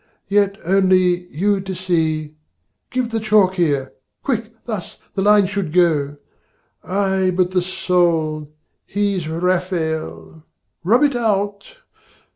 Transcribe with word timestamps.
yet, 0.29 0.57
only 0.65 1.27
you 1.31 1.61
to 1.61 1.75
see, 1.75 2.35
Give 2.89 3.11
the 3.11 3.19
chalk 3.19 3.53
here 3.53 3.93
quick, 4.23 4.51
thus, 4.65 4.97
the 5.13 5.21
line 5.21 5.45
should 5.45 5.71
go! 5.71 6.17
Ay, 6.83 7.29
but 7.29 7.51
the 7.51 7.61
soul! 7.61 8.51
he's 8.87 9.27
Rafael! 9.27 10.43
rub 10.83 11.03
it 11.03 11.15
out! 11.15 11.75